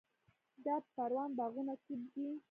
د 0.65 0.67
پروان 0.93 1.29
باغونه 1.37 1.73
توت 1.83 2.01
دي 2.13 2.27